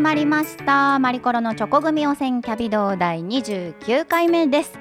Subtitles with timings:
[0.00, 0.98] まりました。
[0.98, 4.72] マリコロのチョコ組予選キャビド第29回目です。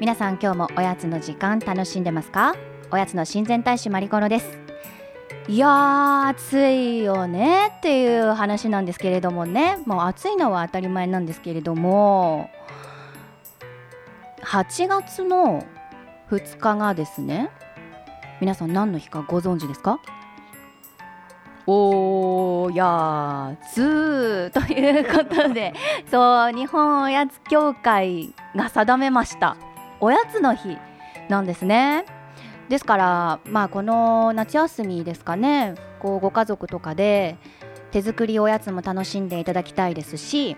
[0.00, 2.54] 皆さん今日もおやつの時間楽しんでますか？
[2.90, 4.58] おやつの親善大使マリコロです。
[5.46, 9.76] いやー暑いよねっていう話なんですけれどもね。
[9.84, 12.48] もう暑いのは当たり前なんですけれども。
[14.42, 15.66] 8月の
[16.30, 17.50] 2日がですね
[18.40, 20.00] 皆さん何の日かご存知ですか？
[21.66, 25.74] おやつということで
[26.10, 29.56] そう日本おやつ協会が定めました。
[30.00, 30.78] おやつの日
[31.28, 32.04] なんですね。
[32.68, 37.36] ですからまあこの夏休みですかねこうご家族とかで
[37.92, 40.56] 手作りおやつも楽しんでいただきたいですし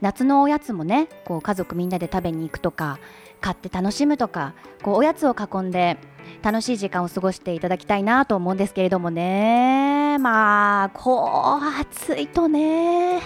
[0.00, 2.98] 夏のおやつもねこう家族みんなで食べに行くとか
[3.42, 5.98] 買って楽しむとかこうおやつを囲んで
[6.42, 10.16] 楽しい時間を過ごしていただきたいなと思うんですけれどもね。
[10.18, 13.20] まあこう暑いとね。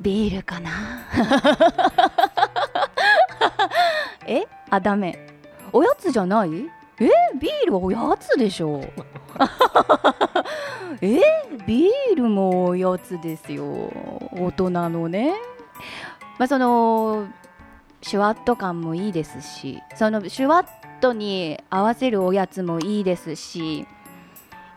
[0.00, 0.70] ビールかな。
[4.26, 4.44] え？
[4.70, 5.26] あダメ。
[5.72, 6.50] おやつじゃない？
[7.00, 7.08] え？
[7.40, 8.80] ビールはおやつでしょ。
[11.00, 11.20] え？
[11.66, 13.64] ビールもおやつですよ。
[14.32, 15.34] 大人のね。
[16.38, 17.26] まあその
[18.08, 20.66] シュワット感もいいですしそのシュワッ
[21.00, 23.84] トに合わせるおやつもいいですし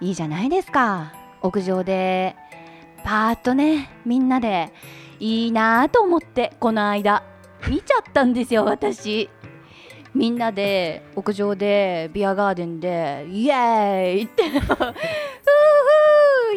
[0.02, 1.14] いいじゃないですか。
[1.44, 2.36] 屋上で
[3.04, 4.74] パーッとねみんなで
[5.20, 7.24] いいなと思ってこの間
[7.68, 9.30] 見ちゃったんですよ私。
[10.16, 14.86] みんなで屋上でビアガーデンでイエーイって ふーふー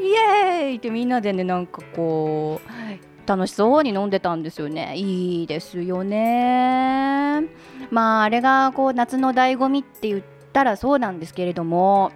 [0.00, 4.96] イエーイってみんなでねなんかこう楽しそうに飲んでたんですよね。
[4.96, 7.42] いいですよね。
[7.90, 10.22] まああれがこう夏の醍醐味って言っ
[10.52, 12.12] たらそうなんですけれども。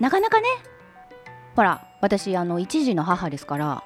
[0.00, 0.46] なかなかね
[1.54, 3.82] ほら私あの一児の母ですから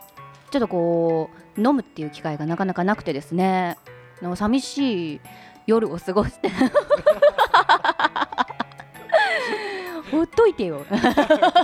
[0.50, 3.79] ちょっとこう飲むっていう機会がなかなかなくてですね。
[4.23, 5.21] の寂しい
[5.67, 6.50] 夜を過ごして。
[10.11, 10.84] ほっといてよ。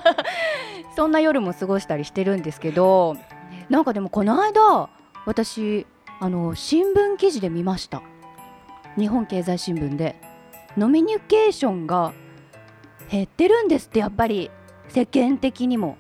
[0.94, 3.16] そんな夜も過ごしたりしてるんですけど
[3.69, 4.88] なんかでもこの間
[5.25, 5.87] 私
[6.21, 8.03] あの新聞記事で見ました。
[8.97, 10.16] 日本経済新聞で。
[10.77, 12.12] ノミニケーションが
[13.10, 14.50] 減ってるんですってやっぱり。
[14.88, 15.97] 世間的にも。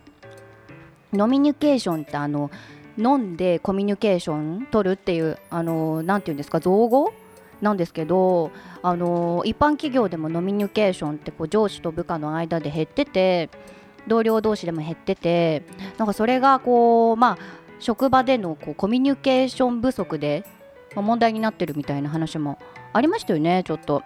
[1.12, 2.50] ノミニケーションってあの
[2.96, 7.12] 飲んでコミュニケーション取るっていうあのなていうんですか造語？
[7.60, 8.50] なんですけど
[8.82, 13.48] あの一般企業でもノミニケーションってこう上司と部下の間で減ってて
[14.06, 15.62] 同僚同士でも減ってて
[15.98, 17.38] なんかそれがこうまあ
[17.78, 20.44] 職場でのこうコミュニケーション不足で、
[20.94, 22.58] まあ、問題になってるみたいな話も
[22.92, 24.02] ありましたよねちょっと。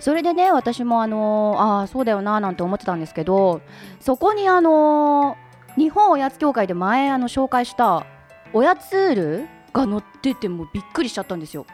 [0.00, 3.62] それでね私もあのああそうだよななんて思ってたんですけど
[4.00, 5.36] そこにあの
[5.76, 8.04] 日本おやつ協会で前あの紹介した
[8.52, 11.66] おやつールが載っててもびっくりしちゃったんですよ。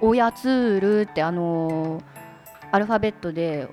[0.00, 2.02] おやつールってあのー、
[2.72, 3.68] アルファベットで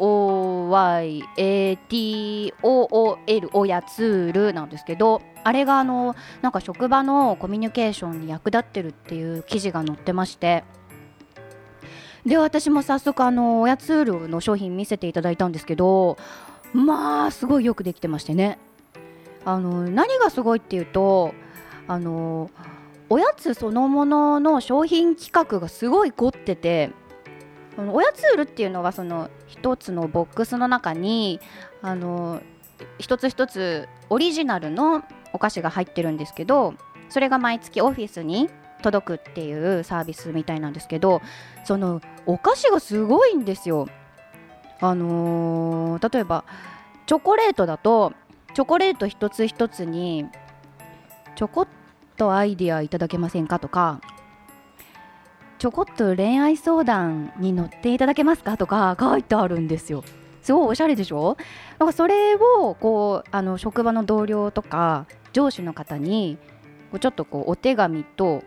[0.00, 1.20] OYATOOL
[3.52, 10.64] おやつールなんですけどあれがあのなんか職場のコミュニケーションに役立ってるっていう記事が載ってまして
[12.26, 16.16] で私も早速あのおやつールの商品見せていただいたんですけど
[16.72, 18.58] まあすごいよくできてましてね。
[19.44, 21.34] あの何がすごいっていうと
[21.88, 22.50] あの
[23.08, 26.90] おやつそのものの商品企画がすごい凝ってて
[27.88, 31.40] おやつ売るっていうのはその1つのボックスの中に
[31.82, 32.42] あの
[32.98, 36.74] 一つ一つオリジナルのお菓子が入ってるんですけど
[37.08, 38.48] それが毎月オフィスに
[38.82, 41.20] 届くっていうサービスみたいなんですけど
[41.64, 43.88] そのお菓子がすごいんですよ。
[44.80, 46.44] あのー、例えば
[47.06, 48.14] チョコレートだと
[48.54, 50.26] チョコレート一つ一つに
[51.36, 51.68] ちょこっ
[52.16, 53.58] とアイディアいただけませんか？
[53.58, 54.00] とか
[55.60, 58.56] ちょこっと恋愛相談に乗っていただけますか？
[58.56, 60.02] とか書いてあるんですよ。
[60.40, 61.36] すごいおしゃれでしょ？
[61.78, 65.04] だかそれをこうあの職場の同僚とか
[65.34, 66.38] 上司の方に
[66.98, 68.42] ちょっとこうお手紙と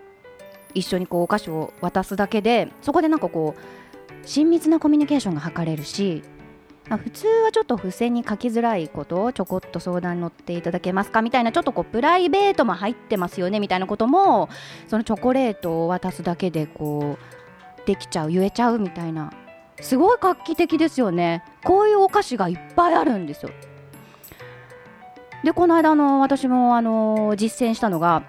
[0.74, 6.24] 一緒にこうお菓子を渡すだけでそこでなんかこう親密なコミュニケーションが図れるし
[6.88, 14.48] ま普通はちょっと付箋に書きづらいことをちょこっと相談に乗っていただけますかみたいなちょっとこうプライベートも入ってますよねみたいなことも
[14.88, 19.32] そのチョコレートを渡すだけでこうできちゃう言えちゃうみたいな。
[19.80, 21.42] すごい画期的ですよね。
[21.64, 23.50] こういうお菓子がいっぱいあるんですよ。
[25.42, 28.22] でこの間の私もあの実践したのが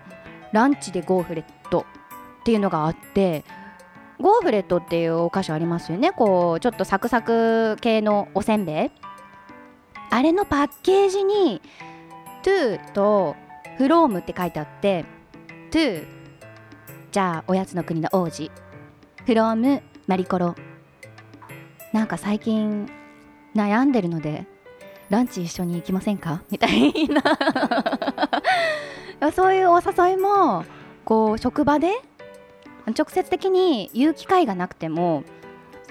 [0.51, 1.86] ランチでゴーフレット
[2.42, 3.46] っていうのがあって
[4.21, 6.12] ゴーフレットっていうお菓子ありますよね。
[6.12, 8.91] こうちょっとサクサク系のおせんべい。
[10.09, 11.62] あれのパッケージに
[12.44, 13.35] 「トゥ」と
[13.77, 15.03] 「フローム」って書いてあって
[15.71, 16.06] 「トゥ」
[17.12, 18.50] じゃあおやつの国の王子
[19.25, 20.56] 「フロームマリコロ」
[21.91, 22.89] なんか最近
[23.56, 24.45] 悩んでるので
[25.09, 26.41] ランチ一緒に行きませんか？
[26.50, 27.21] みたいな。
[29.33, 30.65] そういうお誘いも
[31.03, 31.94] こう職場で
[32.88, 35.24] 直接的に言う機会がなくても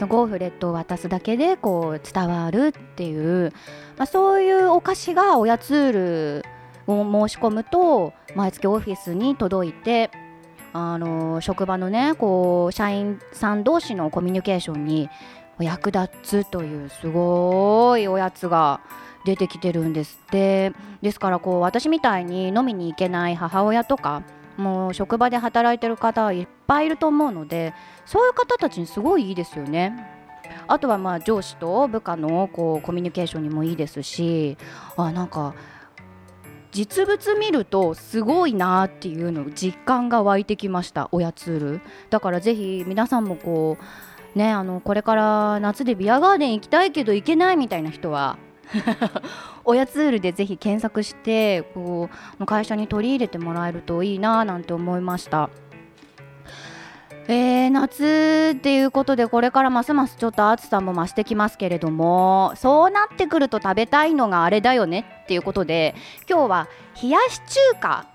[0.00, 3.52] ゴーフレットを渡すだけでこう伝わるっていう、
[3.96, 6.44] まあ、そういうお菓子がおやつール
[6.86, 10.10] を申し込むと毎月オフィスに届いて
[10.72, 15.08] あの職場のねこう社員さん同士のコミュニケーションに
[15.60, 18.80] 役立つというすごいおやつが
[19.24, 20.72] 出てきてるんですって。
[21.00, 24.22] ですからこう私みたいに飲みに行けない母親とか
[24.56, 27.74] もう職場で働いてる方いっぱいいると思うので
[28.06, 30.14] そういう方たちにすごいいいですよね。
[30.66, 34.56] あとはまあ上司と部下のこうコミュニケーションにもいいですし
[34.96, 35.54] あなんか
[36.72, 41.80] 実物見るとすごいなっていうの実感が湧いてきましたおやつール
[42.10, 43.78] だからぜひ皆さんもこ
[44.34, 48.38] うねあのこれから夏でビアガーデン行きたいけど行けないみたいな人は
[49.64, 52.08] おやつールでぜひ検索してこ
[52.40, 55.50] う会社に取り入れてもらえるといいななんて思いました。
[57.26, 65.94] えー、夏っていうことでこれからますますちょっと暑さも増してきますけれどもそうなってくると食べたいのがあれだよねっていうことで
[66.28, 66.68] 今日は
[67.02, 67.38] 冷やし
[67.72, 68.06] 中華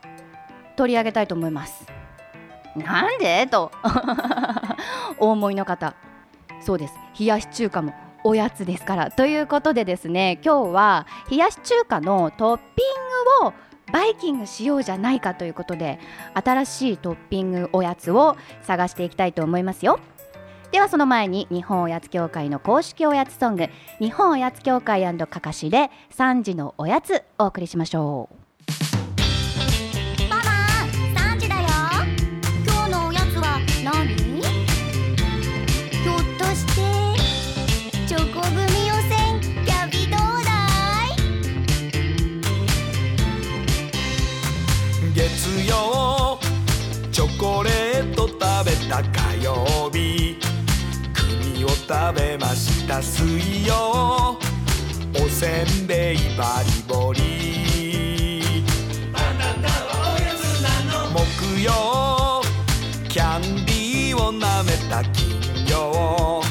[0.76, 1.86] 取り上げたいと思います。
[2.76, 3.48] なんで？
[3.48, 3.72] と
[5.18, 5.94] お 思いの方。
[6.62, 6.94] そうです。
[7.20, 9.12] 冷やし中華もおやつですから。
[9.12, 12.64] ということでですね今日は冷やし中華のトッピ
[13.42, 13.54] ングを
[13.92, 16.00] バイキングしようじゃないかということで
[16.34, 20.00] 新しいトッピングおやつを探していきたいと思いますよ。
[20.72, 23.68] ではその前に日本おやつ協会の公式おやつソング
[24.00, 28.49] 日本おやつ協会かかしで3時のおやつお送りしましょう。
[51.90, 54.38] 食べました水曜。
[55.16, 58.64] おせんべいバリボリ。
[59.12, 62.44] バナナはおやつなの木曜。
[63.10, 66.44] キャンディーをなめた金曜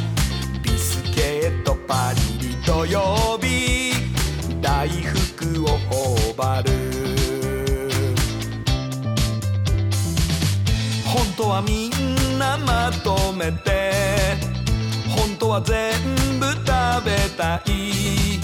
[0.61, 3.93] ビスケットパリリ土曜日。
[4.61, 6.73] 大福を頬張る。
[11.06, 14.48] 本当はみんなまとめて。
[15.38, 15.93] 当は全
[16.40, 16.67] 部食
[17.05, 18.40] べたい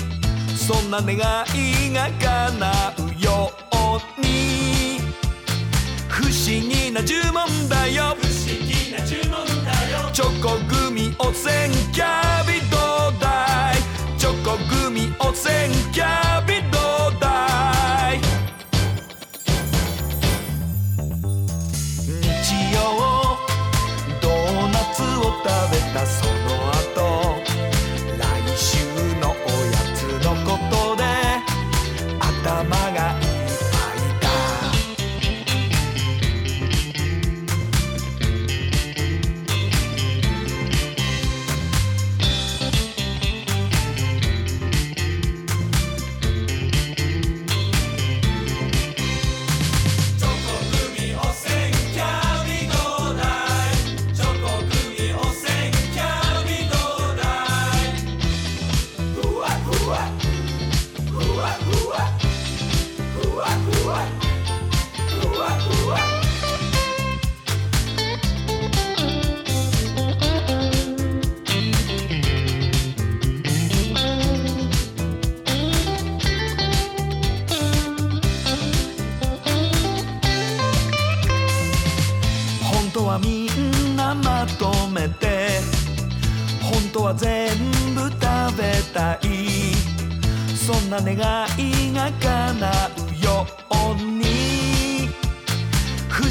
[0.57, 5.01] そんな願いが叶うように。
[6.09, 8.17] 不思議な呪文だよ。
[8.21, 10.11] 不思議な呪文だよ。
[10.13, 11.74] チョコグミおせん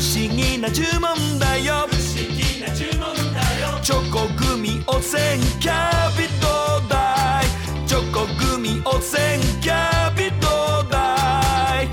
[0.03, 1.87] 思議な呪文だよ。
[1.89, 3.79] 不思議な呪文だよ。
[3.81, 7.87] チョコグミ汚染キャビトダイ。
[7.87, 11.87] チョコグミ汚染キャビトダイ。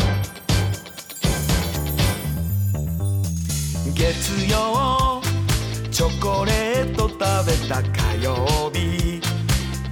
[3.95, 5.23] 月曜。
[5.93, 9.21] チョコレート食べた火曜日。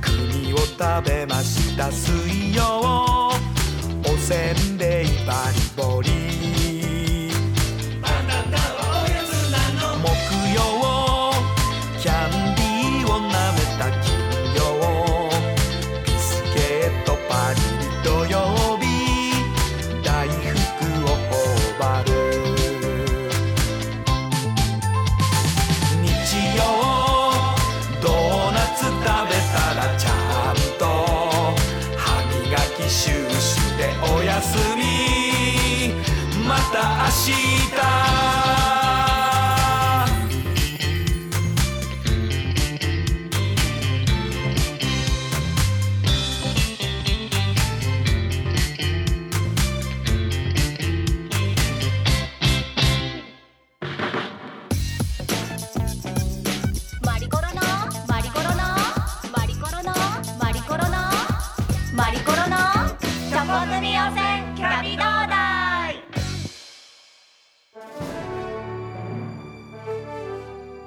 [0.00, 3.30] 国を食べました水曜。
[4.04, 6.57] おせんべいバリボリ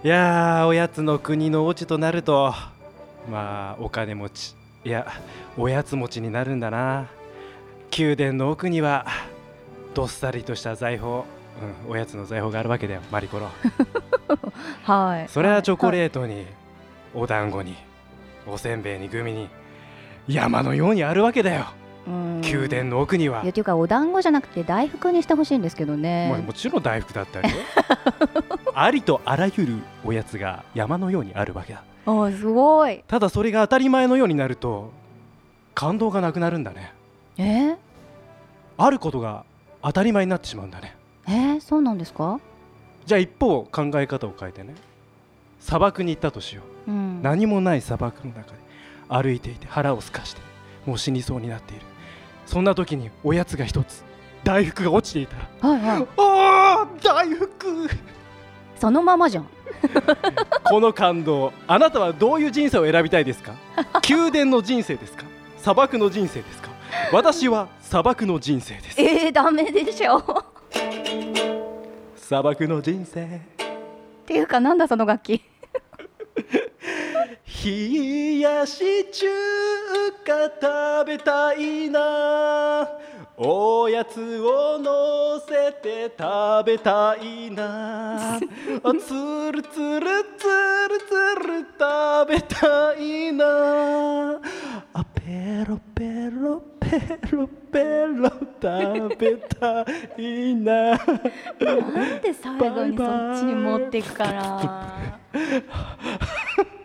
[0.04, 2.56] いやーおやつの国の王子となると
[3.30, 5.06] まあお金持ちいや
[5.58, 7.08] おやつ持ちになるんだな。
[7.96, 9.06] 宮殿の奥には
[9.94, 11.26] どっさりとした財宝、うん、
[11.90, 13.50] おやつの財宝があるわけだよマリコロ。
[14.84, 15.30] はい。
[15.30, 16.48] それはチョコレートに
[17.14, 17.76] お団子に
[18.48, 19.50] おせんべいにグミに
[20.28, 21.66] 山のようにあるわけだよ。
[21.76, 23.44] うん宮殿の奥には。
[23.44, 27.56] いやというかお団子じゃなくて大福にしてほしいんですけどまあねもちろん大福だったりよ
[28.74, 31.84] ありとあらゆるおやつが山のようにあるわけだ。
[32.06, 33.04] おすごい。
[33.08, 34.92] ただそれが当たり前のようになると
[35.76, 36.94] 感動がなくなるんだね。
[37.38, 37.76] え？
[38.78, 39.46] あることが
[39.84, 40.96] 当たり前になってしまうんだね。
[41.28, 41.32] え？
[41.32, 42.40] ー、そうなんですか？
[43.06, 44.74] じゃあ一方考え方を変えてね。
[45.60, 46.92] 砂漠に行ったとしよう。
[46.92, 47.22] うん。
[47.22, 48.58] 何もない砂漠の中で
[49.10, 50.42] 歩いていて腹を空かして
[50.88, 51.86] もう死にそうになっている
[52.52, 54.04] そんな時におやつが一つ
[54.44, 56.08] 大福が落ちていたらはいはい。
[56.18, 57.90] あー大福。
[58.76, 59.48] そのままじゃん。
[60.66, 63.54] この感動あなたはどういう人生を選びたいですか？
[64.10, 65.24] 宮殿の人生ですか？
[65.60, 66.70] 砂漠の人生ですか？
[67.14, 69.02] 私は砂漠の人生です。
[69.02, 70.18] えー、ダメでしょ。
[70.18, 70.24] っ
[72.18, 73.40] 砂漠の人生。
[74.26, 75.42] ていうかなんだその楽器？
[77.64, 79.28] 冷やし中
[80.26, 82.90] 華食べたいな。
[83.38, 88.38] おやつをのせて食べたいな。
[88.38, 90.08] あつるつる
[90.40, 90.48] つ
[90.90, 91.14] るつ
[91.46, 94.42] る食べたいな。
[94.94, 98.28] あペロペロペロペロ
[98.60, 99.86] 食べた
[100.18, 100.98] いな。
[100.98, 105.20] なんで最後にそっちに持っていくかな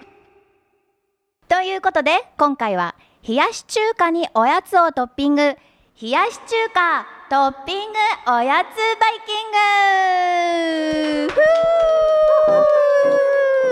[1.56, 2.94] ということで今回は
[3.26, 5.56] 冷やし中華におやつをトッピング。
[6.02, 7.98] 冷やし中華トッピング
[8.30, 8.66] おやつ
[9.00, 11.32] バイキング。
[11.32, 11.38] ふ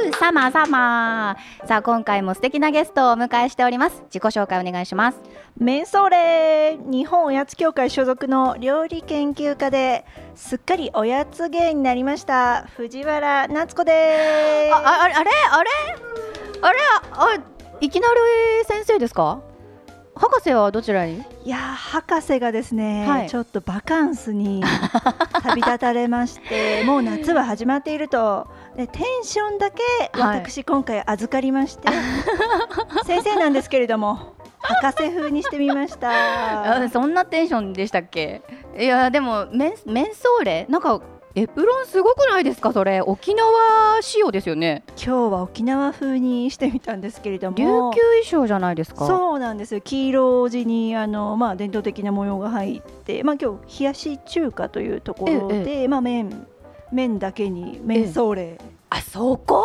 [0.09, 0.19] ー。
[0.19, 4.03] サマーサマーさあ今回も素敵なゲストをお迎えしております。
[4.07, 5.21] 自己紹介お願いします。
[5.59, 6.79] メンソーレ。
[6.79, 12.62] 日本おやつ協会所属の料理研究家ですっかりおやつ芸になりました。
[12.79, 14.75] 藤原夏子です。
[14.75, 15.71] あああれあれあれ？
[16.62, 16.79] あれ？
[17.12, 17.38] あ
[17.81, 18.14] いきなり
[18.66, 19.40] 先生ですか？
[20.16, 21.23] 博士はどちらに？
[21.45, 23.28] いやー博士がですね、はい。
[23.28, 24.62] ちょっとバカンスに
[25.43, 28.47] 旅立たれましてもう夏は始まっていると。
[28.76, 30.38] でテンションだけはい。
[30.38, 31.88] 私今回預かりまして、
[33.07, 36.11] 先生なんですけれども博士風にしてみました。
[36.85, 38.43] あそんなテンションでしたっけ？
[38.78, 41.00] いやでもメンメンソーレなんか
[41.37, 42.73] エプロンすごくないですか？
[42.73, 44.85] それ沖縄仕様ですよね。
[44.97, 47.57] 今日は沖縄風にしてみたんですけれども。
[47.57, 47.71] 琉球
[48.23, 49.05] 衣装じゃないですか。
[49.09, 49.81] そうなんですよ。
[49.81, 56.47] 黄色地にあの、まあ、伝統的な模様が入って、まあ、今日冷やし中華というところで、えまあ、麺
[56.93, 58.59] 麺だけに麺ソーレ、
[58.91, 59.64] あそこ？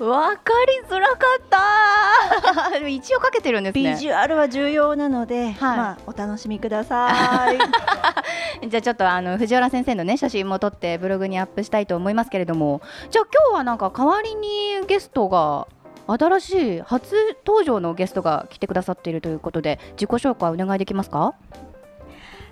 [0.00, 0.52] わか
[0.82, 2.78] りづらかった。
[2.88, 3.90] 一応かけてるんですね。
[3.92, 5.54] ビジュアルは重要なので、はい。
[5.56, 7.58] まあ、お楽しみください。
[8.68, 12.80] じゃあちょっとあの藤原先生のね写真も撮ってブログにアップしたいと思いますけれども。
[13.10, 15.66] じゃあ今日はなんか代わりにゲストが
[16.06, 17.14] 新しい初
[17.46, 21.34] 登場のゲストが来てくださっているということで自己紹介お願いできますか？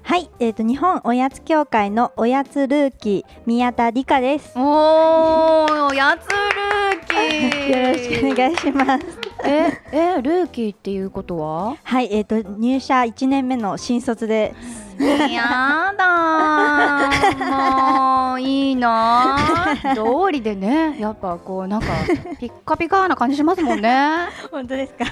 [0.08, 4.52] はい、えっ、と日本おやつ協会のおやつルーキー宮田理香です。
[4.56, 7.68] おーやつルーキー。
[7.74, 9.04] よろしくお願いします。
[9.44, 11.76] ええルーキーっていうことは？
[11.82, 14.54] はい、えっ、と入社1年目の新卒で、
[14.98, 17.36] やだー。
[17.38, 19.36] もあいいな
[19.84, 20.96] あ道理でね。
[21.00, 21.86] やっぱこうなんか
[22.38, 24.06] ピッカピカな感じしますもんね。
[24.52, 25.04] 本当ですか？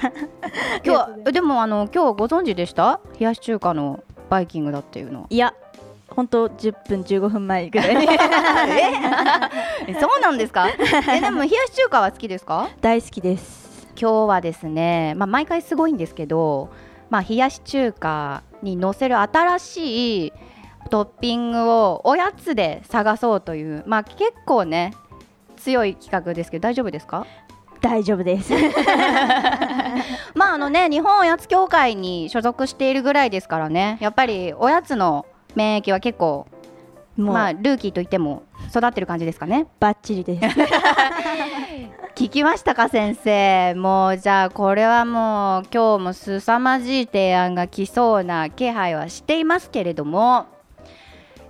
[0.85, 3.01] 今日はでもあの今日ご存知でした？
[3.19, 3.99] 冷やし中華の
[4.35, 5.55] バイキングだっていうのいや
[6.09, 7.97] 本当10分15分前ぐらい。
[9.87, 10.67] え そうなんですか？
[11.15, 12.69] えでも冷やし中華は好きですか？
[12.81, 13.87] 大好きです。
[14.01, 16.69] 今日はですね、まあ、毎回すごいんですけど、
[17.11, 20.33] まあ、冷やし中華に乗せる新しい
[20.91, 24.93] トッピングをおやつで探そうという、まあ、結構ね
[25.57, 27.25] 強い企画ですけど大丈夫ですか？
[27.85, 28.51] 大丈夫です。
[30.35, 33.99] まああのね日本おやつ協会に所属しているぐらいですからね。
[34.01, 36.47] やっぱりおやつの免疫は結構
[37.19, 39.67] まあルーキーといっても育ってる感じですかね。
[39.81, 40.47] バッチリです。
[42.17, 43.75] 聞きましたか先生。
[43.75, 50.47] もうじゃあこれはもう今日も凄まじい提案が来そうな気配はしていますけれども。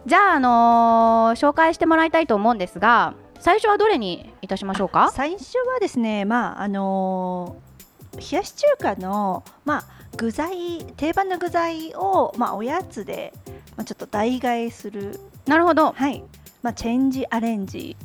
[0.04, 3.14] じゃああのー紹介してもらいたいと思うんですが
[3.44, 5.10] 最初はどれにいたしましょうか？
[5.12, 7.74] 最初はですねまああのー
[8.16, 9.84] 冷やし中華のまあ
[10.16, 13.34] 具材定番の具材をまあおやつで
[13.76, 15.20] まあちょっと代替えする。
[15.46, 15.92] なるほど。
[15.92, 16.24] はい。
[16.62, 17.98] まあチェンジアレンジ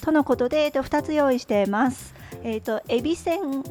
[0.00, 2.14] とのことでえっと2つ用意してます。
[2.42, 3.62] えっ、とエビせん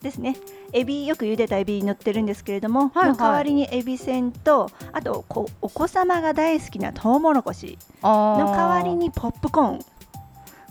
[0.00, 0.36] ですね。
[0.72, 3.08] エビよく茹でたエビに乗ってるんですけれども、はいはい。
[3.08, 9.80] の代わりにエビせんとあとこお子様が大好きなトウモロコシのの代わりにポップコーン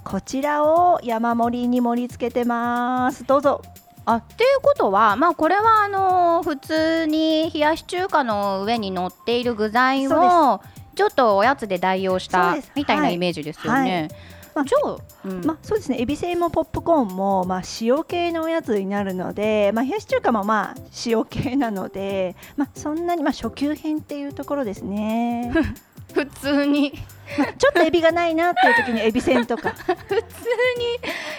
[0.08, 3.26] こちらを山盛りに盛り付けてます。
[3.26, 3.62] どうぞ。
[4.06, 10.62] あっていうことは、まあ、これはあのー普通に冷やし中華の上に乗っている具材を
[10.96, 13.16] ちょっとおやつで代用したみたいなはい。
[13.16, 14.08] イメージですよね。
[14.56, 15.46] まあじゃあ、うん。
[15.46, 16.00] まあ、そうですね。
[16.00, 25.52] エビせんもポップコーンも、まあ、塩系のおやつになるので、まあ、冷やし中華もまあ塩系なので、まあ、そんなに、まあ、初級編っていうところですね、
[26.16, 27.17] 普通にまあ、
[27.58, 29.72] ちょっとエビがないなっていう時にエビせんとか。
[29.72, 30.14] 普通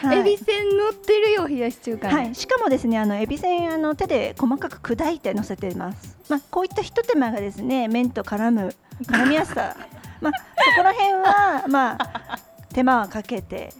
[0.04, 0.20] にはい。
[0.20, 2.08] エビせん乗ってるよ冷やし中華。
[2.08, 8.74] に、はい、しかもですねあのエビせんあの手で細かく砕いて乗せています、まあ、こういったひと手間がですね麺と絡む
[9.04, 9.76] 絡みやすさ、
[10.20, 12.38] まあ、そこら辺はまあ
[12.72, 13.72] 手間はかけて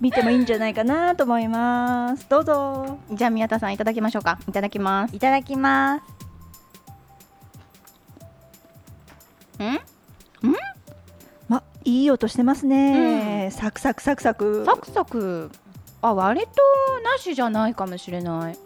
[0.00, 2.28] 見てもいいんじゃないかなと思います。
[2.28, 2.98] どうぞ。
[3.10, 4.38] じゃあ宮田さんいただきましょうか。
[4.48, 5.16] いただきます。
[5.16, 6.18] いただきます。
[9.64, 9.80] ん？
[10.42, 10.52] ま
[11.88, 14.66] いい音してますね、サクサクサクサク。
[14.66, 15.50] サクサク。
[16.02, 16.48] あ割と
[17.02, 18.58] なしじゃないかもしれない。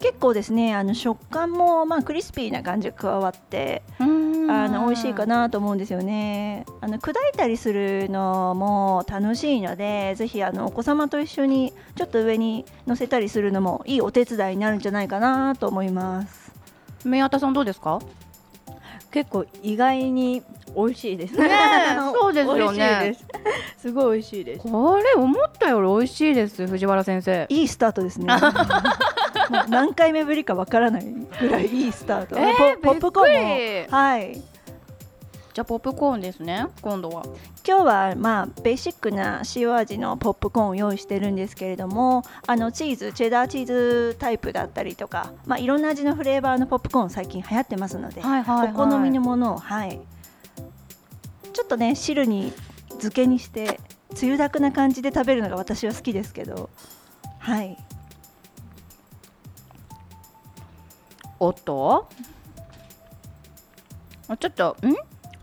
[0.00, 6.64] 結構ですねあの食感もまあクリスピーな感じが加わってあの美味しいかなと思うんですよね。
[6.80, 16.50] あの砕いたりするのも楽しいのでぜひあのお子様と一緒にちょっと上に乗せたりするのもいいお手伝いになるんじゃないかなと思います。
[17.04, 17.98] 宮田さんどうですか？
[19.10, 20.42] 結構意外に
[20.74, 21.34] 美味しいです。
[21.36, 23.16] ねえ そうですよね。
[23.76, 23.82] す。
[23.82, 24.68] すごい美味しいです。
[24.68, 26.66] これ思ったより美味しいです。
[26.66, 27.46] 藤原先生。
[27.48, 28.26] いいスタートですね。
[29.68, 31.04] 何回目ぶりかわからない
[31.40, 33.96] ぐらいいいスタート、えーポポップコーンも。
[33.96, 34.42] はい。
[35.58, 37.24] じゃあポップコーンですね今度は。
[37.66, 48.70] 今日はまあベーシックな塩味のポップコーンを用意してるんですけれどもあのチーズチェダーチーズタイプだったりとか、まあ、いろんな味のフレーバーのポップコーン最近流行ってますので、はいはいはい。
[48.72, 49.98] お好みのものをはい
[51.52, 52.52] ちょっとね汁に
[52.88, 53.80] 漬けにして
[54.14, 56.70] つゆだくな感じで食べるのが私は好きですけど。
[57.38, 57.76] はい。
[61.40, 62.08] おっと
[64.28, 64.94] あちょっとん？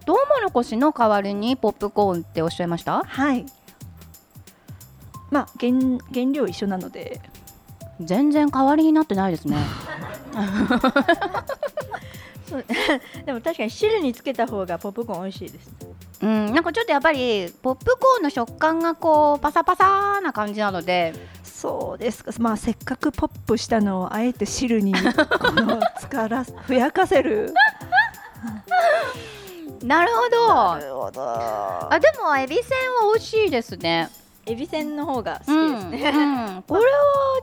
[0.06, 3.04] トウモロコシの代わりにポップコーンっておっしゃいました？
[3.04, 3.46] はい。
[5.32, 5.72] まあ原
[6.14, 7.22] 原料一緒なので。
[8.02, 9.56] 全然代わりになってないですね
[13.26, 15.72] でも確かに汁につけた方がポップコーン美味しいです。
[16.22, 16.54] うん。
[16.54, 21.14] なんかちょっとやっぱりポップコーンの食感がこうパサパサな感じなので。
[21.44, 25.00] そうですか、まあ、せっかくポップしたのをあえて汁にこ
[25.54, 27.54] のつから ふやかせる？
[29.82, 30.86] なるほど。
[30.86, 31.22] るほど。
[31.24, 34.10] あでもエビせんは美味しいですね
[34.48, 36.64] エビせんの方が好きですね、うんうん。
[36.68, 36.88] これは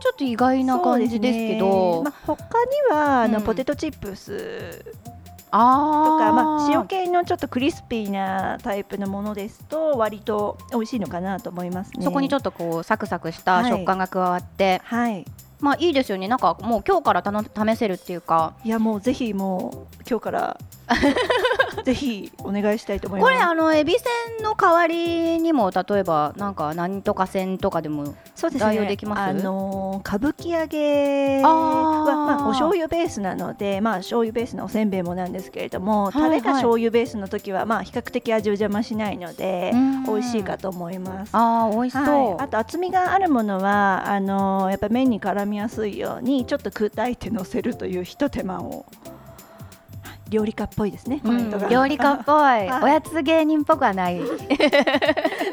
[0.01, 2.01] ちょっと意外な感じですけど。
[2.03, 3.43] まあ、他にはあの、うん。
[3.43, 4.85] ポテトチップス
[5.51, 6.03] あー。
[6.05, 12.03] とかまあ、塩系のちょっとクリスピーなタイプのものですと割と美味しいのかなと思いますね。
[12.03, 15.25] そこにちょっっとこうサクサクしたはい食感が加わって、とはい。
[15.59, 16.27] まあいいですよね。
[16.27, 18.53] なんかもう今日からたの試せるっていうか。
[18.63, 20.57] いやもうぜひもう今日から
[21.83, 23.31] ぜひお願いしたいと思います。
[23.33, 29.19] これあのエビせんの代わりにも例えばなんか何とかせんとかでもそうです代用ねできます？
[29.21, 36.29] あのー歌舞伎揚げあはーまあお醤油ベースなのでまあ醤油ベースのおせんべいもなんですけれども、はいはい。
[36.29, 40.03] タレが醤油ベースの時はまあ比較的味を邪魔しないのでうん。
[40.03, 41.29] 美味しいかと思います。
[41.33, 48.85] あー美味しそう、はい、あと厚みがあるものはあのーやっぱ麺に絡みやすいようにちょっと砕いて乗せるというひと手間を
[50.33, 51.19] 料理家っぽいですね。
[51.23, 52.83] コメントが、うん料理家っぽい、はい。
[52.83, 54.19] おやつ芸人っぽくはない。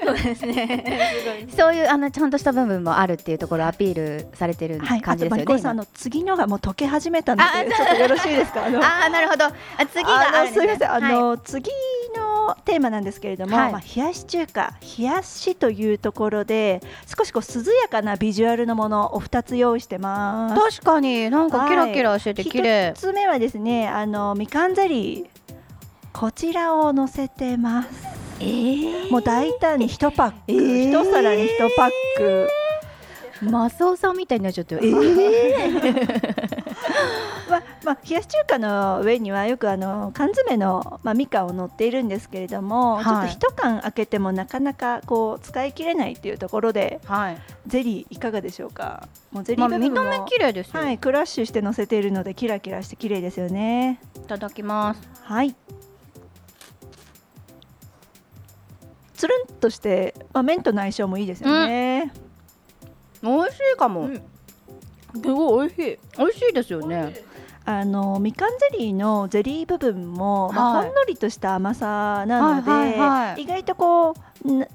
[0.05, 1.49] そうですね。
[1.57, 8.63] そういうあのちゃんとした部分もあるっていうところをアピールされてるはい、感じですよね、あの次のがもう溶け始めたのあでちょっとよろしいですか？
[8.63, 8.65] あ
[9.05, 9.45] あーなるほど。
[9.47, 9.53] あ
[9.93, 11.13] 次がすねのすみません、あはい。
[11.13, 11.71] の、次
[12.17, 13.73] のテーマなんですけれども、はい。
[13.73, 16.81] まあ冷やし中華、冷やしというところで
[17.17, 20.81] 少しこう涼やかなビジュアルのものお二つ用意してます。
[20.81, 22.93] 確かになんかキラキラしてて綺麗。
[22.97, 25.27] 一つ目はですね、あのみかんゼリー
[26.13, 27.89] こちらを乗せてます。
[28.41, 32.49] えー、もう大胆に一パック、えー一皿に一パック。
[33.43, 34.91] マスオさんみたいになっちゃってる、え
[37.51, 43.05] まあまあ、冷やし中華の上にはよくあの缶詰の、まあ、みかんを乗っているんですけれども、はい。
[43.05, 47.39] ちょっと一缶開けてもなかなかこう使い切れないっていうところではい。
[47.67, 49.09] ゼリーいかがでしょうか？
[49.33, 54.01] もうゼリまあ、ー部分も、見た目綺麗ですよ、はい、クラッシュして乗せているのでキラキラして綺麗ですよね。
[54.17, 55.01] いただきます。
[55.25, 55.55] はい。
[59.15, 62.11] つるんとして、まあ、麺との相性もいいですよね、
[63.23, 64.17] 美味しいかも、うん。
[64.17, 64.23] す
[65.23, 65.99] ごい美味しい。
[66.19, 67.15] 美味しいですよね。
[67.65, 70.87] あのみかんゼリーのゼリー部分も、まあはい。
[70.87, 73.43] ほんのりとした甘さなので、はいはいはい。
[73.43, 74.67] 意外とこうん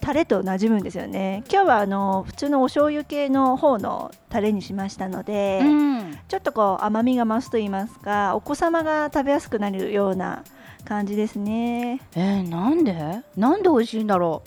[0.00, 1.44] タレと馴染むんですよね。
[1.50, 6.18] 今日はあの普通のお醤油系の方のタレにしましたので、うん。
[6.28, 10.42] ちょっとこう甘みが増すと言いますかお子様が食べやすくなるような
[10.84, 12.00] 感じですね。
[12.14, 13.22] えー、なんで？
[13.36, 14.42] なんで美味しいんだろ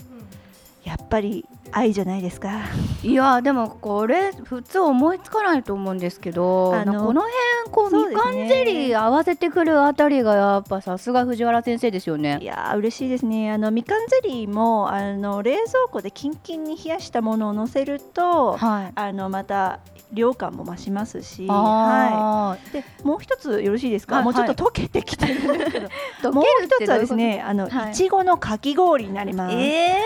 [0.84, 2.50] やっぱり愛じゃないですか。
[2.97, 13.52] ういやでもこれ普通思いつかないと思うんですけどあのこの辺こうみかんゼリー合わせてくるあたりがやっぱさすが藤原先生ですよいねやー嬉しいですね。
[13.52, 18.92] あのみかんゼリーもあの冷蔵庫でキンキンに冷やしたものを乗せるとはい。
[18.96, 19.80] あのまた
[20.12, 27.92] 量感も増しますし、はあい、でもう一つよろしいですか、はいもうちょっと溶けてきてるんですけど、ーもう溶けるって一つはですねあの、はい。
[27.92, 29.98] いちごのかき氷になります、え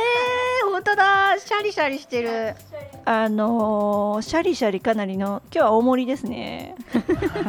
[0.66, 1.38] ー、本当だ。
[1.38, 2.56] シャリシャリしてる
[3.06, 7.00] あのーシャリシャリかなりの今日は大盛りですね、は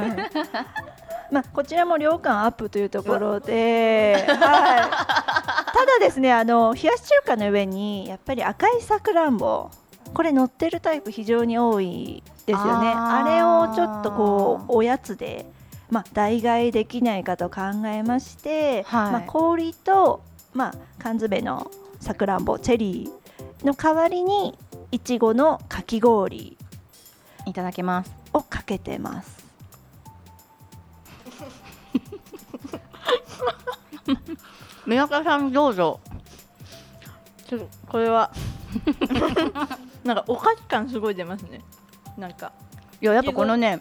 [0.06, 1.30] い。
[1.34, 9.70] まあ、こちらも量感アップというところで、はい、ただですねあの冷やし中華の上にやっぱり赤いさくらんぼ。
[10.12, 12.92] これ乗ってるタイプ非常に多いですよね。
[12.94, 15.46] あれをちょっとこうおやつで、
[15.90, 19.12] まあ、代替できないかと考えまして、はい。
[19.12, 20.20] まあ、氷と、
[20.52, 24.58] まあ、缶詰のさくらんぼチェリーの代わりに
[24.92, 26.58] いちごのかき氷
[27.46, 28.14] いただきます。
[28.34, 29.42] をかけてます。
[34.86, 35.98] 宮川さんどうぞ。
[37.46, 38.30] ちょっとこれは。
[40.04, 41.62] なんかお菓子感すごい出ますね。
[42.18, 42.52] なんか。
[43.00, 43.80] いややっぱこのね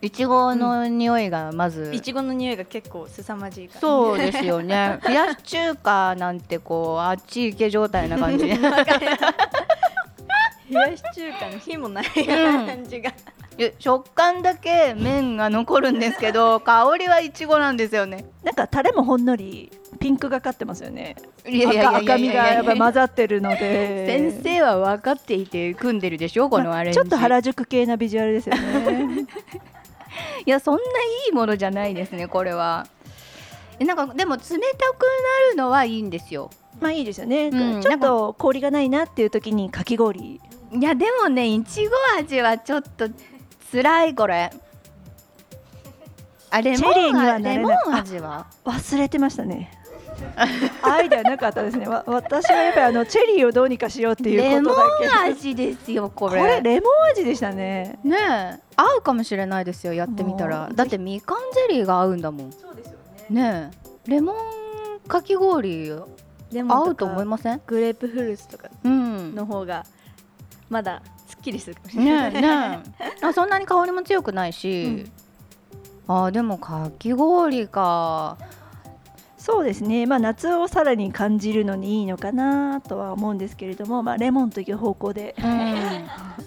[0.00, 3.80] いちごの匂いがまず、いちごの匂いが結構凄まじいから。
[3.80, 5.00] そうですよね。
[5.04, 8.46] 冷やし中華なんてこうあっち行け状態な感じ
[10.70, 13.10] 冷やし中華の火もない感じが。
[13.58, 18.24] いや食感だけ麺が残るんですけど 香りはいちごなんですよね。
[18.44, 21.16] なんかタレもほんのりピンクがかってますよね。
[21.44, 24.06] 赤赤みがやっぱ混ざってるので。
[24.06, 29.26] 先生は分かっていて組んでるでしょこのアレンジ、ちょっと原宿系なビジュアルですよね。
[30.46, 30.84] いやそんない
[31.30, 32.86] いものじゃないですねこれは。
[33.80, 34.58] えなんかでも冷たくな
[35.50, 36.50] るのはいいんですよ。
[36.80, 37.80] まあいいですよね、うん。
[37.80, 40.40] ちょっと氷がないなっていう時にかき氷
[40.72, 43.08] いやでもねいちご味はちょっと
[43.72, 44.50] 辛いこれ。
[46.50, 48.46] あレモチェリーにンはなれない味レモン味は？
[48.64, 49.72] 忘れてましたね。
[50.82, 51.86] アイデアなかったですね。
[51.86, 55.06] わ私はやっぱりあのチェリーをどうにかしようっていうレモことだけ。
[55.06, 57.98] ン味ですよここれれレモン味でしたね。
[58.02, 58.60] ねえ。
[58.76, 62.52] 合うかもしれないですよやってみたもうらだってみかんゼリーが合うんだもん。
[62.52, 62.92] そうですよ
[63.30, 63.42] ね。
[63.42, 63.70] ね
[64.06, 64.10] え。
[64.10, 64.36] レモン
[65.06, 65.90] かき氷
[66.50, 67.60] で合うと思いません？
[67.66, 69.34] グレープフルーツとかうん。
[69.34, 69.84] の方が
[70.68, 72.32] まだすっきりするかもしれない。
[72.32, 73.12] ねえねえ。
[73.26, 75.06] あそんなに香りも強くないし、
[76.06, 78.36] あーでもかき氷か。
[79.36, 80.04] そうですね。
[80.06, 85.34] まあ夏をさらに感じるのにいいのかなとは思うんですけれどもまあレモンという方向で。
[85.38, 85.44] うん。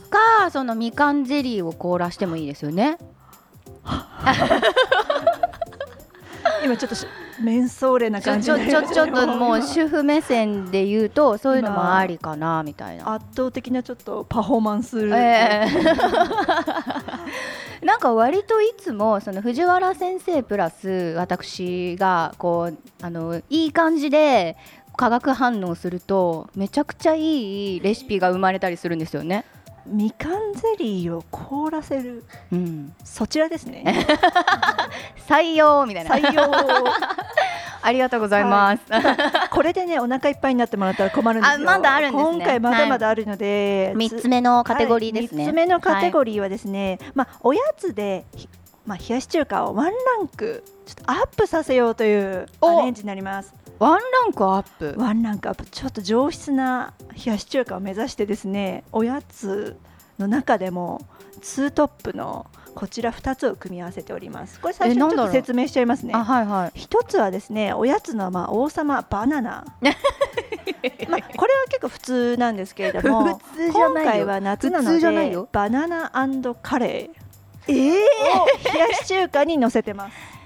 [0.09, 2.97] かそのみかんゼリーを凍らしてもいいですよね。
[6.63, 7.07] 今ちょっとし
[7.41, 13.13] メンソーレな感じちょちょちょっともうう主婦目線で言うと そういうのもありかなみたいな。
[13.13, 15.67] 圧倒的なちょっとパフォーマンス、ええ
[17.85, 24.55] なんか割といつもその藤原先生プラス私がこうあのいい感じで
[24.95, 29.45] 化学反応するとめちゃくちゃいいレシピが生まれたりするんですよね。
[29.85, 32.23] みかんゼリーを凍らせる。
[32.51, 34.07] うん、そちらですね。
[35.27, 36.15] 採用みたいな。
[36.15, 36.51] 採用。
[37.83, 38.83] ありがとうございます。
[39.49, 41.55] これでねお腹いっぱいになってもらったら困るんですよ。
[41.55, 42.31] あまだあるんですね。
[42.31, 45.45] 今回まだまだあるので、三、つ目のカテゴリーですね。
[45.45, 48.47] はい、3つ目のカテリゴリーはですね、まあおやつでひ
[48.85, 54.93] まあ冷やし中華をワンランクちょっとアップさせようというおアレンジになりますワンランクアップ。
[54.95, 55.65] ワンランクアップ。
[55.65, 56.93] ちょっと上質な
[57.25, 59.75] 冷やし中華を目指してですねおやつ
[60.19, 61.01] の中でも
[61.41, 64.59] ツートップのこちら2つを組み合わせております。
[64.59, 66.13] これ最初にちょっと説明しちゃいますね。
[66.13, 66.71] あはいはい。
[66.75, 69.65] 一つはですねおやつのまあ王様バナナ。
[71.09, 73.41] まあこれは結構普通なんですけれども
[73.73, 76.11] 今回は夏な普のでバナナ
[76.61, 77.09] カレ
[77.67, 77.77] えー！
[77.79, 77.95] を
[78.73, 80.40] 冷やし中華に乗せてます、え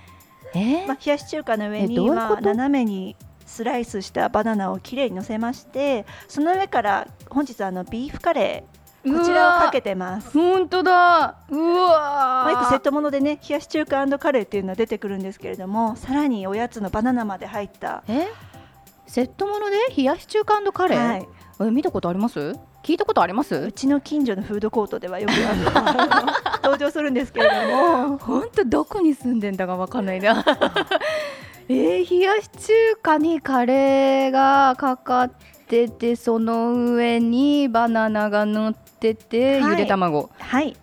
[0.87, 2.21] まあ、冷やし中華の上えにどういうこと？
[2.21, 3.15] まあ斜めに
[3.45, 8.75] スライスしたバナナをきれいに乗せましてその上から本日あのビーフカレー
[9.17, 10.31] こちらをかけてます。
[10.31, 11.37] 本当だ。
[11.49, 18.27] うわまあ、よくセットものでね冷やし中華カレーっていうのは出てくるんですけれどもさらにおやつのバナナまで入ったえ？
[19.05, 21.27] セットもので冷やし中華カレー、はい。
[21.61, 22.55] え見たことあります？
[22.85, 26.27] 聞いたことありまうすちの近所のフードコートではよくあの
[26.61, 28.17] 登場するんですけれども。
[28.19, 30.45] 本当どこに住んでんだかわかんないな。
[31.67, 35.31] えー、冷やし中華にカレーがかかっ
[35.67, 39.71] ててその上にバナナが乗ってて、はい。
[39.71, 40.29] ゆで卵。
[40.37, 40.77] はい。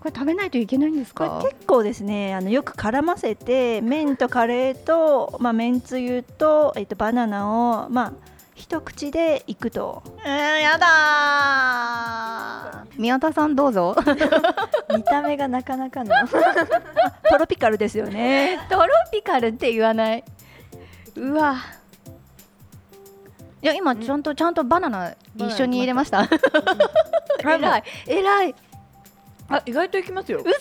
[0.00, 1.40] これ食べないといけないんですか？
[1.42, 8.12] 結構ですねあのよく絡ませて麺とカレーと、まあ、めんつゆと,、えっとバナナを、まあ、
[8.54, 10.02] 一口でいくと。
[10.24, 10.86] えー、やだ
[12.96, 13.96] 宮田さんどうぞ。
[14.94, 16.14] 見た目がなかなかの。
[17.30, 18.58] トロピカルですよね。
[18.68, 20.24] トロピカルって言わない。
[21.16, 21.56] うわ。
[23.62, 26.28] いや今ちゃんとちゃんとバナナ一緒に入れました。
[27.38, 27.84] えら い。
[28.08, 28.54] えらい
[29.52, 30.38] あ意外といきますよ。
[30.40, 30.50] 嘘。
[30.50, 30.54] え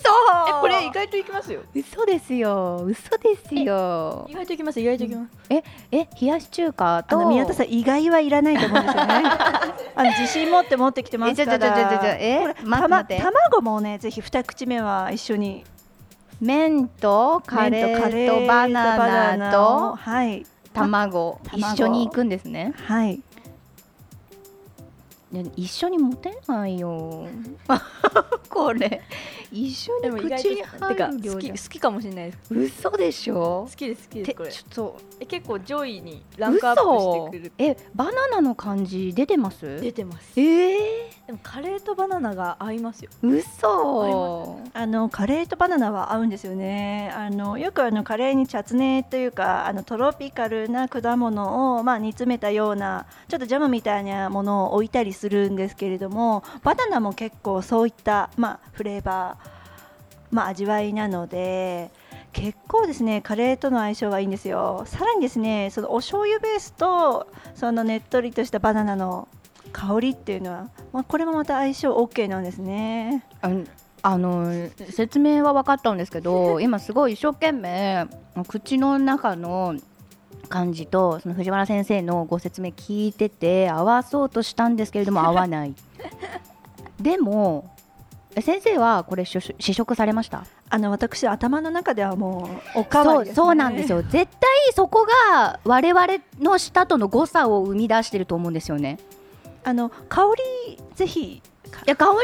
[0.59, 1.61] これ意外といきますよ。
[1.73, 2.83] 嘘ですよ。
[2.85, 4.27] 嘘ですよ。
[4.29, 4.79] 意外といきます。
[4.79, 5.31] 意外といきます。
[5.49, 9.23] ええ冷やし中華あとの宮田さん意外はいらないと思うんですよね。
[9.95, 12.17] あの自信持って持ってきてますから。
[12.19, 12.55] え？
[12.59, 15.63] ち卵もねぜひ二口目は一緒に。
[16.41, 20.45] 麺とカレーとバナナとはい。
[20.73, 21.39] 卵。
[21.43, 21.73] 卵。
[21.73, 22.73] 一緒に行くんですね。
[22.87, 23.15] はい。
[23.17, 23.21] ね
[25.55, 27.25] 一緒に持てないよ。
[28.49, 29.01] これ。
[29.51, 31.39] 一緒に口に入る量好
[31.69, 32.53] きかもしれないです。
[32.53, 33.67] 嘘でしょ？
[33.69, 34.51] 好きです好きでてすこれ。
[34.51, 37.51] ちょっとえ結構上位にランクアップしてくる。
[37.57, 39.79] えバナナの感じ出てます？
[39.81, 40.39] 出てます。
[40.39, 47.09] えでもカレーとバナナが合いますよー、嘘あのカレーとバナナは合うんですよね。
[47.15, 59.47] あのよくあのカレーにチャツネというかあのトロピカルな果物をまあ煮詰めたようなちょっとジャムみたいなものを置いたりするんですけれども、バナナも結構そういったまあフレーバー
[60.31, 61.91] まあ味わいなので。
[62.33, 69.27] 結構ですねカレーとの相性がいいんですよさらにですねそのお醤油ベースとそのねっとりとしたバナナの
[69.71, 73.23] 香りっていうのは、まあ、これもまた相性 OK なんですね。
[74.03, 74.47] あの
[74.89, 78.07] 説明は分かったんですけど 今すごい一生懸命
[78.47, 79.75] 口の中の
[80.49, 85.75] 感じとその藤原先生のご説明聞いてて合わそうとしたんですけれども 合わない。
[86.99, 87.69] でも
[88.39, 89.41] 先生はこれ試
[89.73, 90.45] 食されました？
[90.69, 94.01] あの私頭の中ではもうおかわそうりね、そうなんですよ。
[94.03, 94.25] 絶対
[94.73, 96.07] そこが我々
[96.39, 98.97] の舌との誤差を生み出してると思うんですよね
[99.63, 100.23] あの香
[100.67, 101.41] りぜひ。
[101.87, 102.17] いや香りは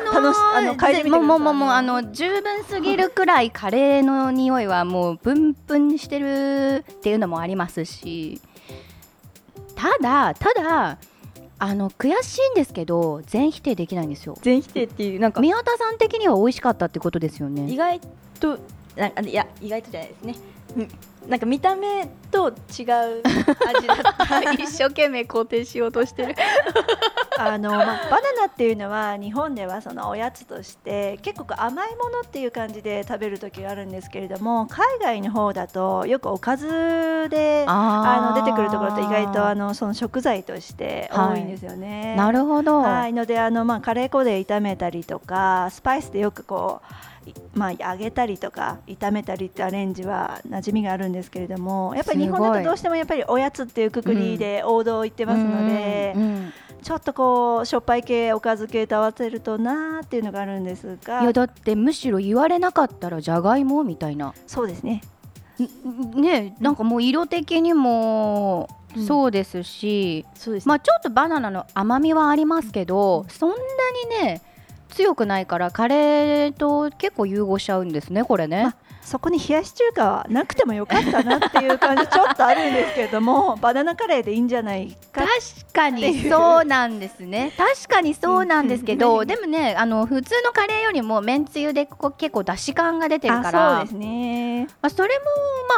[0.00, 8.40] あの楽しあの嗅いでみてもうもうもうもうあの十分すぎるくらいカレーの匂いはもうプンプンしてるっていうのもありますし。
[9.74, 10.98] ただただ
[11.58, 14.36] あの悔しいんですけど全否定できないんですよ。
[14.40, 15.40] 全否定っていうなんか。
[15.42, 18.00] 宮田さん的には美味しかったってことですよ意ね外
[18.40, 18.58] と
[18.96, 20.34] なんかいや意外とじゃないですね。
[20.78, 20.88] うん
[21.28, 22.54] なんか見た目と違う
[23.22, 24.52] 味だった。
[24.52, 26.34] 一生懸命肯定しようとしてる。
[27.38, 42.14] あの、まあ、バナナっていうのは日本ではそのおやつとして結構甘いものっていう感じで食べる時があるんですけれども海外の方だとよくおかずであの出てくるところって意外とあのその食材として多いんですよね。
[42.16, 43.12] なるほど、はい。
[43.12, 46.80] のであの、まあ、カレー粉で炒めたりとかスパイスでよくこ
[47.24, 56.52] ういまあ揚げたりとか炒めたりってアレンジは馴染みがあるんですけれどもやっぱり日本だとどうしてもやっぱりおやつっていうくくりで王道を言ってますので、うんうん
[56.82, 61.22] ちょっとこうしょっぱい系おかず系と合わせるとなーっていうのがあるんですが。
[61.22, 64.34] いやだってむしろ言われなかったらじゃがいもみたいな。
[64.46, 65.02] そうですね。
[65.58, 69.04] んねなんかもう色的にもうん。
[69.04, 73.56] そうですし、そうです、まあちょっとバナナの甘みはありますけど、そんな
[74.20, 74.40] にね
[74.90, 78.74] 強くないからカレーと結構融合しちゃうんですねこれね、ま
[79.06, 87.52] そこに冷やし中華はなくてもよかったなっていう感じちょっとあるんですけれども バナナカレーでいいんじゃないか確かにそうなんですね。
[87.56, 93.72] 確かにそうなんですけど、でもねあの普通のカレーよりもめんつゆでこう結構だし感が出てるから。
[93.72, 94.66] あそうですね。
[94.82, 95.24] まあ、それも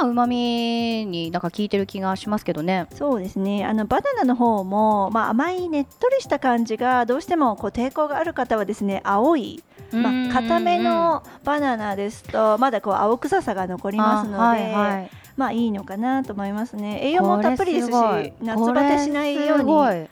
[0.00, 2.86] まあうまみになんか効いてる気がしますけどね。
[2.94, 3.66] そうですね。
[3.66, 9.62] あのバナナの方も、まあ、甘いねっとりした感じがどうしてもこう抵抗がある方はですね青い、
[9.92, 17.00] まあ、固めのバナナですとまだこう青臭さが残りますので、はいはい、まあいいのかなと思いますね。
[17.02, 17.92] 栄養もたっぷりですし
[18.42, 20.08] 夏バテしないように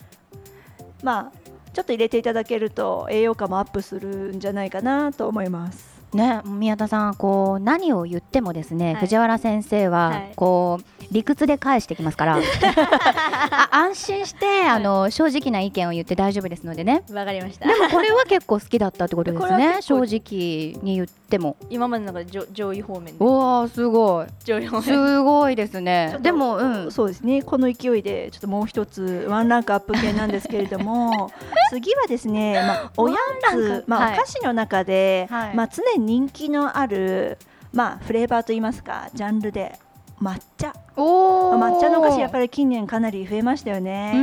[1.03, 1.33] まあ
[1.73, 5.96] ちょっと入れていただけると栄養価もアップするんじゃないかなと思います。
[6.17, 8.95] ね、宮田さんこう何を言ってもですね、はい。
[8.97, 10.33] 藤原先生は、はい。
[10.37, 12.39] こう理屈で返してきますから。
[13.51, 17.03] あ安心してあの正直な意見を言って大丈夫ですのでね。
[17.13, 17.69] わかりました。
[17.69, 21.57] でもこれは結構好きだったってことですね 正結直に言っても。
[21.71, 23.13] 今までの中で上上位方面で。
[23.21, 24.27] おおすごい。
[24.45, 24.83] 上位方面。
[24.85, 26.17] すごいですね。
[26.21, 26.91] でもうん。
[26.91, 31.31] そうですねこの勢いでちょっともう一つワンランクアップ系なんですけれども
[31.71, 33.17] 次はですね、まあ、おや
[33.51, 34.15] つ、まあはい。
[34.15, 35.55] お菓子の中で、はい。
[35.55, 37.37] まあ、常に人気のある、
[37.73, 39.79] まあ、フレーバーといいますかジャンルで
[40.21, 40.73] 抹茶。
[40.97, 44.13] 抹茶のお菓子やっぱり近年かなり増えましたよね。
[44.15, 44.19] う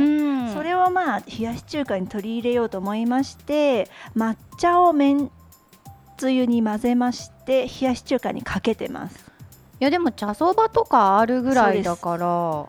[0.50, 0.52] ん。
[0.52, 5.30] それをまあ冷やし中華に取り入れようと思いまして抹茶をめん
[6.16, 9.16] つゆに混ぜまして冷やし中華にかけてます。
[9.80, 12.66] いやでも茶そばとかあるぐらいだから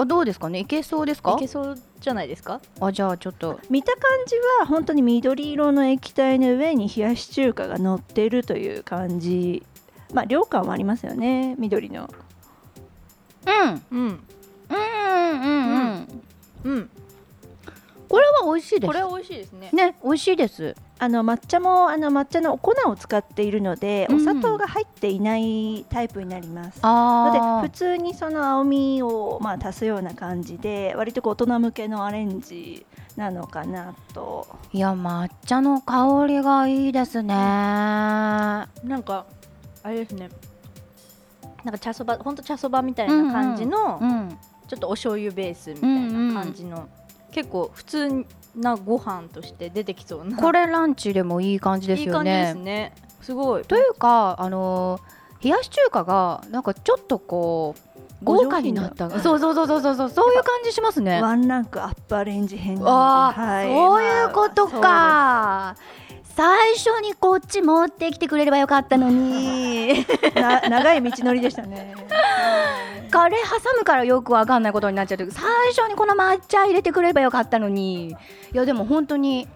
[0.00, 0.60] あどうですかね？
[0.60, 1.32] いけそうですか？
[1.32, 2.60] いけそうじゃないですか？
[2.80, 3.58] あじゃあちょっと。
[3.68, 9.64] 見た感じは本当に緑色の液体の上に冷やし中華が乗ってるという感じ。
[10.14, 12.08] まあ量感はありますよね緑の。
[13.46, 14.20] うんうん
[14.70, 16.08] うんうん。
[16.64, 16.72] うん。
[16.72, 16.90] うん
[18.08, 18.86] これは美味しいです。
[18.86, 19.70] これは美味しいですね。
[19.72, 20.74] ね美味しいです。
[20.98, 24.16] あの抹茶もあの抹茶のお粉を使っているので、うん。
[24.16, 26.78] お砂糖が入っていないタイプになります。
[26.82, 34.46] あので普通にその青みをまあ足すような感じで割とこう大人向けのアレンジなのかなと。
[34.72, 37.34] いや抹茶の香りがいいですね。
[37.34, 39.26] なんか
[39.82, 40.30] あれですね。
[41.64, 44.38] なんか茶そばほんと茶そばみたいな感じの、うん。
[44.68, 46.88] ちょっとお醤油ベースみたいな感じの、
[47.38, 48.24] 結構普通
[48.56, 50.36] なご飯として出てきそうな。
[50.36, 52.92] これランチでもいい感じですよいい感じでねすね。
[53.22, 53.62] すごい。
[53.62, 59.08] というかあのー冷やし中華がなんかちょっとこう豪華になった。
[59.20, 61.22] そうそうそうそうそうそうそういう感じしますね。
[61.22, 62.90] ワンランクアップアレンジ編なんで。
[62.90, 62.94] あ
[63.28, 63.68] あ、はい。
[63.68, 65.80] そういうことまあか、
[66.38, 70.06] 最初にこっち持ってきてくれればよかったのに。
[70.70, 71.96] 長い道のりでしたね。
[73.10, 78.10] カレー挟むからよくわかんないことになっちゃって最初にこの抹茶入れてくれればよかったのに。
[78.10, 78.14] い
[78.52, 79.48] やでも本当に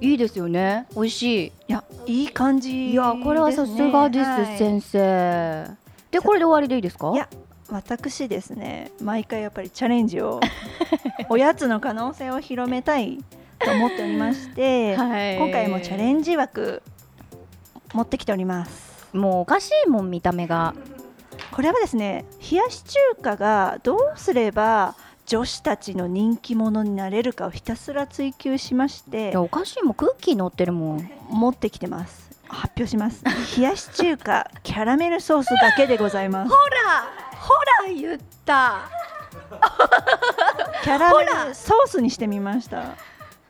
[0.00, 0.86] いいですよね。
[0.94, 1.52] 美味しい。
[1.68, 4.56] いやいい感じいやこれはさすがです、はい。
[4.56, 5.66] 先生
[6.10, 7.12] でこれで終わりでいいですか？
[7.12, 7.28] いや
[7.70, 10.40] 私ですね毎回やっぱりチャレンジを
[11.28, 13.18] おやつの可能性を広めたい
[13.64, 15.38] と思っておりまして、はい。
[15.38, 16.82] 今回もチャレンジ枠
[17.92, 19.08] 持ってきております。
[19.12, 20.74] もうおかしいもん見た目が。
[21.50, 24.94] これはですね冷やし中華がどうすれば
[25.26, 31.10] 女子たちの人気者になれるかをひたすら追求しましておかしいもんクッキー乗ってるもん。
[31.30, 32.30] 持ってきてます。
[32.48, 33.22] 発表します。
[33.56, 36.50] 冷やし中華キャラメルソースだけでございます。
[36.50, 37.52] ほらほ
[37.86, 38.90] ら言った。
[40.82, 42.96] キャラメルソースにしてみました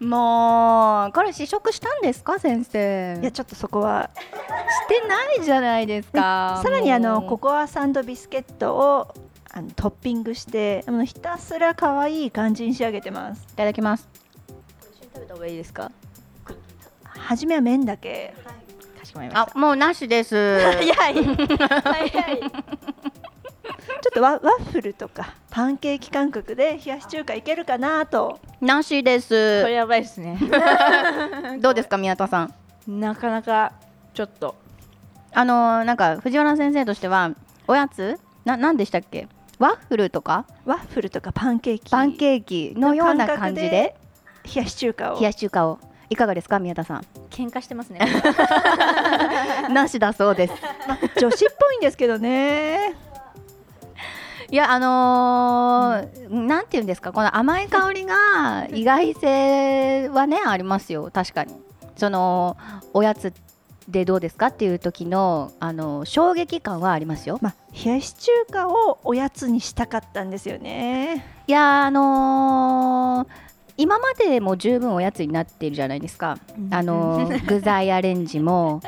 [0.03, 3.19] もうこれ試食したんですか先生？
[3.21, 6.61] いやちょっとそこはしてないじゃないですか。
[6.65, 9.15] さらにあのココアサンドビスケットを
[9.55, 13.45] あのトッピングしてひたすら可愛い感じに仕上げてます。
[13.53, 14.09] いただきます。
[15.15, 15.91] 食べた方がいいですか？
[17.05, 18.35] 初めは麺だけ。
[18.99, 20.61] かしこまりましあもうなしです。
[20.63, 22.41] た 早い早い
[24.03, 28.41] ちょっとワワッフルとかパンケーキ感覚で冷やし中華いけるかなと。
[28.61, 29.33] なしでこす
[29.65, 30.39] れやばいですね。
[31.61, 32.45] どうですか宮田さ
[32.89, 33.01] ん？
[33.01, 33.73] なかなか
[34.13, 34.57] ちょっと。
[35.33, 37.31] あのーなんか藤原先生としては
[37.69, 38.19] おやつ？
[38.45, 39.29] な何でしたっけ？
[39.61, 40.47] ワッフルとか？
[40.67, 41.89] ワッフルとかパンケーキ。
[41.91, 43.95] パンケーキのような感じで？
[44.45, 45.19] 冷やし中華を。
[45.21, 45.79] 冷やし中華を。
[46.11, 47.07] いかがですか宮田さん？
[47.31, 48.01] 喧嘩してますね。
[49.71, 50.55] なしだそうです。
[51.21, 52.95] 女子っぽいんですけどね
[54.53, 61.11] いやあのーなんていうんですかこの甘い香りが意外性はねありますよ。
[61.11, 61.55] 確かに。
[61.97, 62.59] その
[62.93, 63.33] おやつ
[63.89, 67.39] でどうですかっていう時のあの衝撃感はありますよ。
[67.41, 71.25] まあ冷やし中華をおやつにしたかったんですよね。
[71.47, 76.37] いやあのー今までも十分おやつになっているじゃないですか、
[76.71, 78.83] あのー具材アレンジも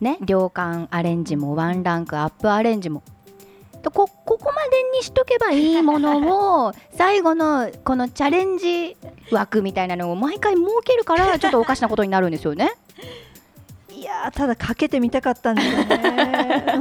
[0.00, 3.02] ね 涼感アレンジもワンランクアップアレンジも
[3.80, 8.96] とこここまでにしとけばいいものを最後のこのチャレンジ
[9.30, 12.72] 枠みたいなのを毎回設けるからちょっとおかしなことになるんですよね。
[13.90, 16.64] いやーただかけてみたかったんですよね。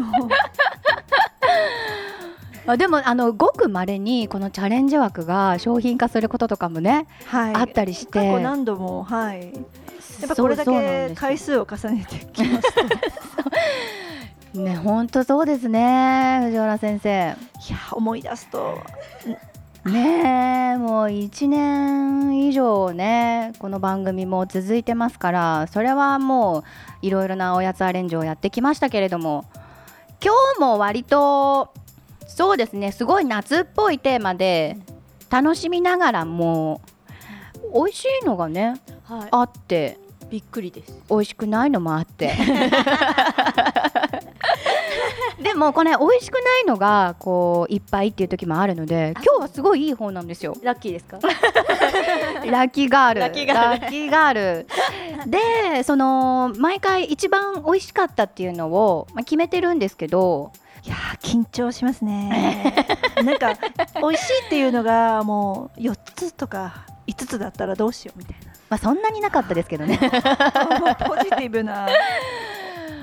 [2.67, 7.55] あでもあのごくまれにこのチャレンジ枠が商品化することとかもね、はい。
[7.55, 8.19] あったりして。
[8.19, 9.51] 過去何度もはい。
[10.21, 12.83] やっぱこれだけ回数を重ねてきますとい
[14.53, 17.09] ね本当そうですね藤原先生。
[17.09, 17.35] や
[17.91, 18.79] 思い出すと。
[19.85, 26.63] ねえもう1年以上ねこの番組も続いてますからそれはもう
[27.01, 29.45] いろいろなおやつアレンジをやってきましたけれども
[30.21, 31.73] 今日も割と
[32.27, 34.77] そうですねすごい夏っぽいテーマで
[35.29, 36.81] 楽しみながらも
[37.73, 39.27] 美味しいのがねはい。
[39.31, 39.97] あって。
[40.29, 40.95] びっくりです。
[41.09, 42.31] 美味しくないのもあって
[45.41, 50.55] でもこれ美味しくないのがこういっぱいっていう時もあるので今日はすごいいい方なんですよ。
[50.61, 51.17] ラッキーですか？
[52.45, 53.19] ラッキーガール。
[53.21, 53.81] ラッキーガール。
[53.81, 54.67] ラッキーガール。
[55.29, 60.51] でその毎回一番美味しかったっていうのを、まあ、決めてるんですけど
[60.85, 62.85] いやー緊張しますね。
[63.23, 63.53] なんか
[64.01, 68.35] 美味しいっていうのがもう4つとか5つだったらどうしようみたい
[68.69, 69.97] まあそんなになかったですけどね。
[71.07, 71.87] ポジティブな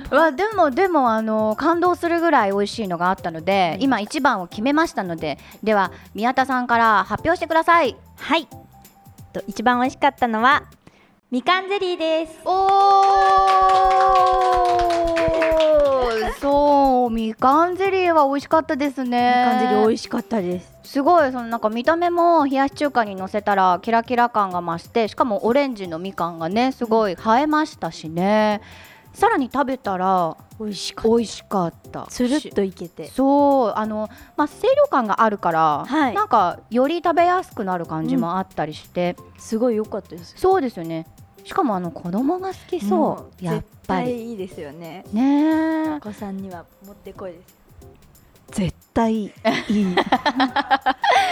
[0.11, 7.97] まあでもでもあの感動するぐらい美味しいのがあったので、今一番を決めましたのででは宮田さんから発表してください。
[8.17, 8.47] はい。
[9.33, 10.63] と一番美味しかったのは
[11.31, 12.39] みかんゼリーです。
[12.45, 13.97] おー。
[16.41, 19.45] そうみかんゼリーは美味しかったですね。
[19.45, 20.77] みかんゼリー美い味しかったです。
[20.85, 28.61] すごいそのなんか見た目も冷やし中華にのせたらキラキラ感が増してしかもオレンジのみかんがねすごい映えましたしね
[29.17, 32.07] さらに食べたら美味しか美味しかった。
[32.11, 33.09] つるっといけて。
[33.09, 36.15] そうあのまあ清涼感があるから、はい。
[36.15, 40.35] なんかより食べやすくなる感じもあったりして、すごい良かったです。
[40.37, 41.07] そうですよね。
[41.45, 43.45] しかもあの子供が好きそう。
[43.45, 44.07] やっぱり。
[44.07, 45.07] 絶対いいですよね。
[45.15, 45.89] ねえ。
[45.95, 47.57] お子さんにはもってこいです。
[48.51, 49.33] 絶対いい。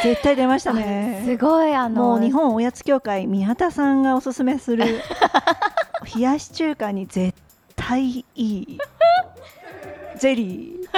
[0.03, 1.23] 絶対出ましたね。
[1.27, 2.03] すごいあの。
[2.03, 5.03] もう日本おやつ協会宮田さんがおすすめする。
[6.17, 7.44] 冷やし中華に絶
[7.87, 8.79] 対いい
[10.17, 10.89] ゼリー。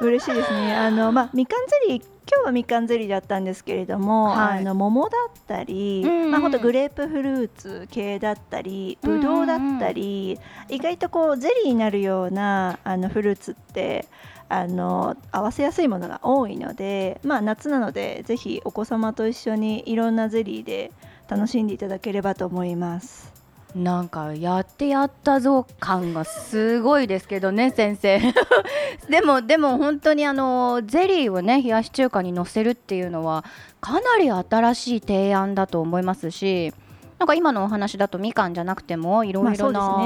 [0.04, 0.74] 嬉しいですね。
[0.74, 4.58] あのまあみかんゼリー今日はみかんゼリーだったんですけれども、はい。
[4.60, 6.30] あの桃だったり、うんうん。
[6.30, 14.06] まあ本当グレープフルーツ系だったりぶどうだったり、意外とこうゼリーになるようなあのフルーツって
[14.48, 20.90] あの合わせやすいものが多いので、まあ、夏なのでぜひお子様と一緒にいろんなゼリーで
[21.28, 23.29] 楽しんでいただければと思います。
[23.74, 28.20] なんかやってやったぞ感がすごいですけどね先生。
[29.08, 33.44] でもでも本当にあのゼリーをね冷やし中華にのせるっていうのは
[33.80, 36.72] かなり新しい提案だと思いますし
[37.20, 39.98] なんか今のお話だとみかんじゃなくてもいろいろな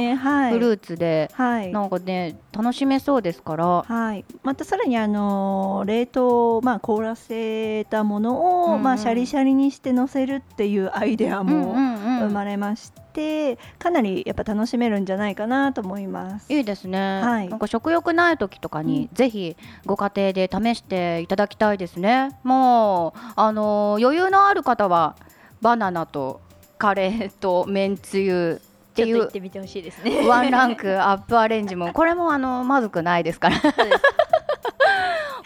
[0.50, 1.70] フルーツではい。
[1.70, 3.84] なんかね楽しめそうですから。
[3.86, 16.52] はい、またさらにあの冷凍、まあ、凍らせたものを、うんうんまあ、シャリシャリにして乗せるっていうアイデアもうんうん生まれまして、かなりやっぱ楽しめるんじゃないかなと思います。
[16.52, 17.48] いいですね、はい。
[17.48, 19.56] なんか食欲ない時とかに、ぜひ
[19.86, 22.30] ご家庭で試していただきたいですね。
[22.42, 25.16] もうあの余裕のある方は
[25.60, 26.40] バナナと
[26.78, 28.60] カレーとめんつゆ
[28.92, 30.26] ってちいってみてほしいですね。
[30.26, 33.56] ワンランクアップアレンジもこれもあのまずくないですから。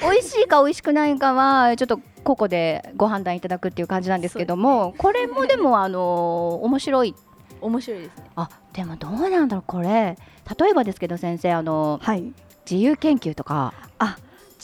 [0.01, 7.15] 美味しいか美味しくないかはちょっと個々でご判断いただくっていう感じなんですけども、これもでもあの面白い。
[7.61, 8.31] 面白いですね。
[8.37, 10.17] あでもどうなんだろうこれ。
[10.59, 12.33] 例えばですけど先生あのはい、
[12.71, 13.75] 自由研究とか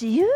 [0.00, 0.26] 自由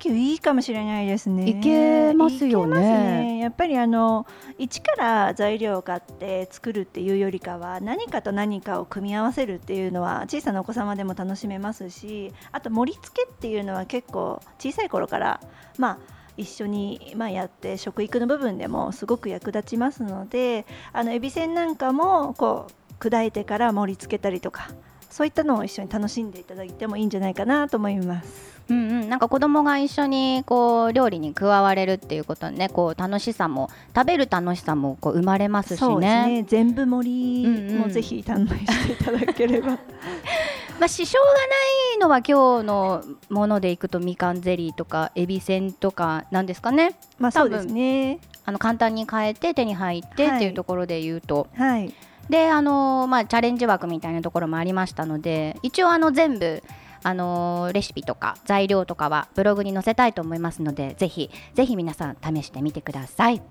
[0.00, 1.48] 研究いいかもしれないですね。
[1.48, 4.26] いけますよねねやっぱりあの
[4.58, 15.40] 一から材料を買って作るっていうよりかは何かと何かを組み合わせるっていうのは小さなお子様でも楽しめますしあと盛り付けっていうのは結構小さい頃から
[15.78, 15.98] まあ
[16.36, 24.68] 一緒に、まあ、やって食育の部分でもすごく役立ちますのであのエビせんなんかもこう砕いてから盛り付けたりとか
[25.10, 28.56] そういったのを一緒に楽しんでいただいてもいいんじゃないかなと思います。
[28.68, 36.26] うんうん、なんか子供が一緒にこう料理に加われるっていうことはねこう楽しさも食べる楽しさもこう生まれますしそうですね。
[36.26, 39.78] ね全部盛りもぜひ堪能していただければ、
[40.80, 41.48] まあ支障がな
[41.94, 46.98] いのは今日のものでいくとみかんゼリーとかエビせんとかなんですかね。
[47.18, 48.18] まあそうですね。
[48.44, 51.94] あの簡単に変えて手に入ってはいっていうところで言うと、はい
[52.28, 56.62] であのまあチャレンジ枠みたいなところもありましたので一応あの全部
[57.02, 63.42] あのレシピとか材料とかはブログに載せたいと思いますのでぜひぜひ皆さん試してみてください。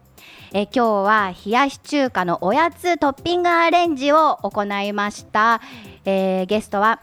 [0.54, 5.62] え今日は冷やし中華のおやつトッピングアレンジを行いました、
[6.06, 7.02] えーゲストは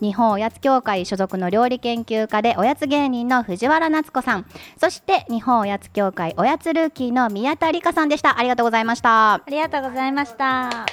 [0.00, 4.46] 日本おやつ協会所属の料理研究家でおやつ芸人の藤原夏子さん。
[4.78, 8.38] そして日本おやつ協会おやつルーキーの宮田理香さんでした。
[8.38, 9.34] ありがとうございました。
[9.34, 10.86] ありがとうございました。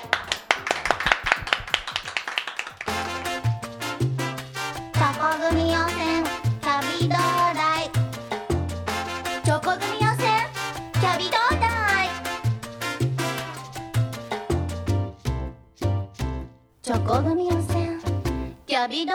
[4.94, 6.24] チョコ組予選
[9.44, 10.28] チョコ組予選
[10.94, 11.26] キャビ
[16.82, 17.77] チョコ組予選
[18.78, 19.08] キャビ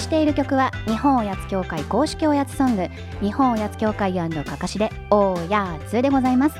[0.00, 2.88] している曲は日本おやつ協会公式おやつソング
[3.20, 6.56] 日本おやつ協会かかしでおやつでございます、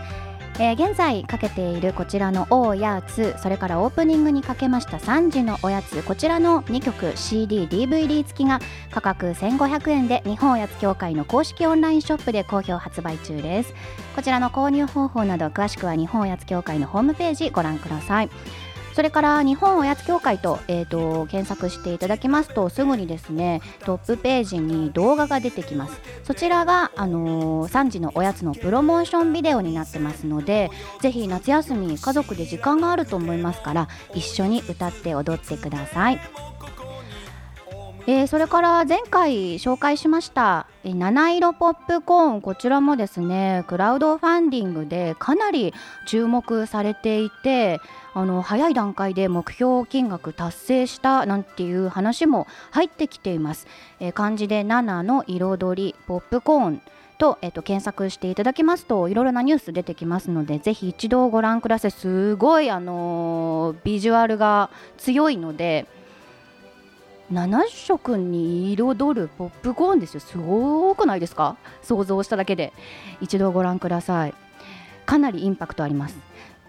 [0.58, 8.60] えー現在かけているこちらのおやつそれからオープニングにかけました3時のおやつこちらの2曲 CD、DVD 付きが
[8.90, 13.74] 価格1500円で日本おやつ協会の公式オンラインショップで好評発売中です。
[14.14, 18.30] こちらの購入方法など詳しくは日本おやつ協会のホームページご覧ください。
[18.94, 26.00] それから日本おやつ協会と,、えー、と検索していただきますとすぐにですねトップページに動画が出てきます。
[26.24, 30.70] そちらが、あのー3時のおやつのプロモーションビデオになってますので
[31.00, 36.20] ぜひ夏休み家族で時間があると思いますから一緒に歌って踊ってください。
[38.06, 45.74] えーそれから前回紹介しました、七色ポップコーンこちらもですねクラウドファンディングでかなり
[46.06, 47.78] 注目されていて
[48.14, 53.66] あの早い段階で目標金額達成したなんていう話も入ってきています、
[54.00, 56.82] えー漢字で7の彩りポップコーン
[57.18, 61.90] と,、えーと検索していただきますといろいろなニュース出てきますのでぜひ一度ご覧ください。
[61.90, 65.86] すごいあのービジュアルが強いので
[67.32, 70.20] 7色に彩るポップコーンですよ。
[70.20, 71.56] すごくないですか？
[71.82, 72.72] 想像しただけで。
[73.20, 74.34] 一度ご覧ください。
[75.06, 76.16] かなりインパクトあります。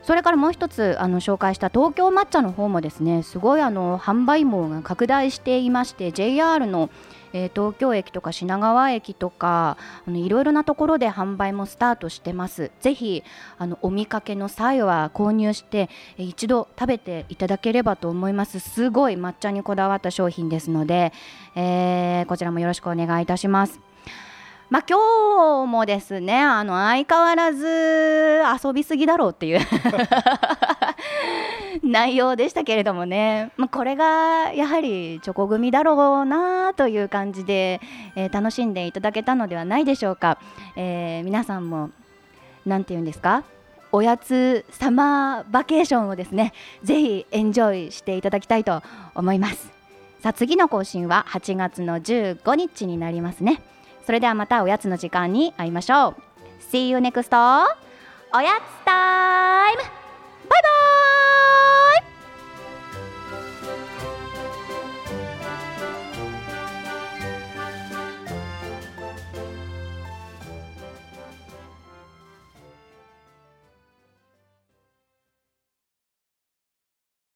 [0.03, 6.89] それからもう一つあの紹介した東京抹茶の方もですねすごいあの販売網が拡大していまして JR の、
[7.33, 9.77] えー東京駅とか品川駅とか
[10.07, 12.71] あのいろいろなところで販売もスタートしてます。
[12.81, 13.23] ぜひ
[13.57, 18.59] あのお見かけの際は購入してえー一度食べていただければと思います。
[18.59, 21.13] すごい抹茶にこだわった商品ですので、
[21.55, 23.90] えーこちらもよろしくお願いいたします。
[24.71, 29.59] まあ今日もですねあの相変わらず遊びすぎだろうっていう
[31.83, 37.81] 内容でしたけれどもね、まあ、これがやはりチョコ組だろうなという感じで、
[38.15, 40.37] えー楽しんでいただけたのではないでしょうか、
[40.77, 41.89] えー皆さんも
[42.65, 43.43] なんて言うんですか？
[43.91, 48.81] おやつサマーバケーションをですねぜひエンジョイしていただきたいと
[49.15, 49.69] 思います。
[50.21, 53.61] さあ次の更新は8月の15日になりますね。
[54.05, 56.15] それではまたおやつの時間に会いましょう。
[56.71, 57.29] See you next
[58.33, 59.81] おやつタイム。
[60.49, 62.10] バイバイ。